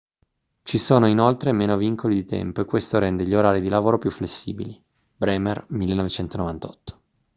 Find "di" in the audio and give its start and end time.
2.15-2.25, 3.61-3.69